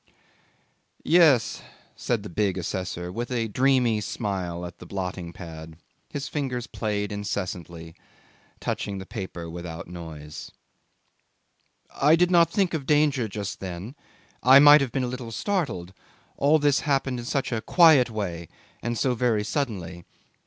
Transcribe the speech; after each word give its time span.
'Yes,' 1.03 1.61
said 1.95 2.23
the 2.23 2.29
big 2.29 2.57
assessor, 2.57 3.11
with 3.11 3.31
a 3.31 3.47
dreamy 3.47 4.01
smile 4.01 4.65
at 4.65 4.79
the 4.79 4.87
blotting 4.87 5.31
pad; 5.31 5.77
his 6.09 6.27
fingers 6.27 6.65
played 6.65 7.11
incessantly, 7.11 7.93
touching 8.59 8.97
the 8.97 9.05
paper 9.05 9.47
without 9.47 9.87
noise. 9.87 10.49
'I 12.01 12.15
did 12.15 12.31
not 12.31 12.49
think 12.49 12.73
of 12.73 12.87
danger 12.87 13.27
just 13.27 13.59
then. 13.59 13.93
I 14.41 14.57
might 14.57 14.81
have 14.81 14.91
been 14.91 15.03
a 15.03 15.07
little 15.07 15.31
startled: 15.31 15.93
all 16.35 16.57
this 16.57 16.79
happened 16.79 17.19
in 17.19 17.25
such 17.25 17.51
a 17.51 17.61
quiet 17.61 18.09
way 18.09 18.49
and 18.81 18.97
so 18.97 19.13
very 19.13 19.43
suddenly. 19.43 20.03